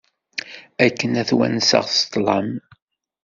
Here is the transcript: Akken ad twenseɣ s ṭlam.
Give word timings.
Akken 0.85 1.11
ad 1.21 1.27
twenseɣ 1.29 1.85
s 1.97 1.99
ṭlam. 2.13 2.49